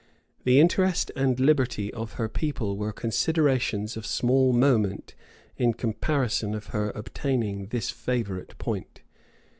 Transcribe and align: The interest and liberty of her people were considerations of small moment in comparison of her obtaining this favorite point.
The 0.45 0.59
interest 0.59 1.11
and 1.15 1.39
liberty 1.39 1.93
of 1.93 2.13
her 2.13 2.27
people 2.27 2.75
were 2.75 2.91
considerations 2.91 3.95
of 3.95 4.03
small 4.07 4.51
moment 4.51 5.13
in 5.57 5.75
comparison 5.75 6.55
of 6.55 6.65
her 6.73 6.89
obtaining 6.89 7.67
this 7.67 7.91
favorite 7.91 8.57
point. 8.57 9.01